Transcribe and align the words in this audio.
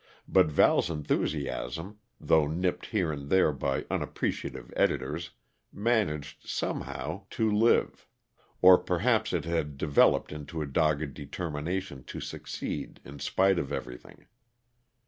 But 0.27 0.47
Val's 0.47 0.89
enthusiasm, 0.89 1.99
though 2.19 2.47
nipped 2.47 2.87
here 2.87 3.11
and 3.11 3.29
there 3.29 3.51
by 3.51 3.85
unappreciative 3.91 4.73
editors, 4.75 5.29
managed, 5.71 6.47
somehow, 6.49 7.27
to 7.29 7.51
live; 7.51 8.07
or 8.63 8.79
perhaps 8.79 9.31
it 9.31 9.45
had 9.45 9.77
developed 9.77 10.31
into 10.31 10.59
a 10.59 10.65
dogged 10.65 11.13
determination 11.13 12.03
to 12.05 12.19
succeed 12.19 12.99
in 13.05 13.19
spite 13.19 13.59
of 13.59 13.71
everything. 13.71 14.25